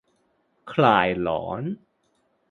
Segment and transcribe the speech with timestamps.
[0.71, 1.63] คลายร้อน